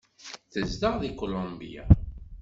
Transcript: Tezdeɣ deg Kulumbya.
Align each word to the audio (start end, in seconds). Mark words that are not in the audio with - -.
Tezdeɣ 0.51 0.95
deg 1.01 1.13
Kulumbya. 1.19 1.83